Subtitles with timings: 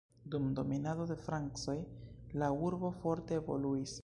[0.35, 1.77] Dum dominado de francoj
[2.45, 3.99] la urbo forte evoluis.